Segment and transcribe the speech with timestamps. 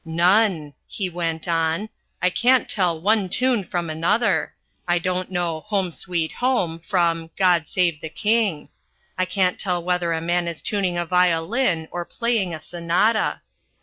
[0.03, 1.89] "None!" he went on.
[2.23, 4.55] "I can't tell one tune from another.
[4.87, 8.69] I don't know Home, Sweet Home from God Save the King.
[9.15, 13.41] I can't tell whether a man is tuning a violin or playing a sonata."